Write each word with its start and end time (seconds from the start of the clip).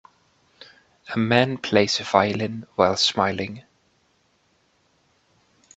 A 1.13 1.17
man 1.19 1.59
plays 1.59 1.99
a 1.99 2.03
violin 2.03 2.65
while 2.73 2.97
smiling. 2.97 3.61